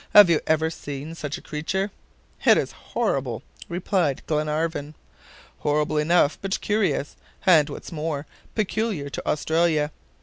[0.15, 1.91] "Have you ever seen such a creature?"
[2.43, 4.95] "It is horrible," replied Glenarvan.
[5.59, 8.25] "Horrible enough, but curious, and, what's more,
[8.55, 9.91] peculiar to Australia.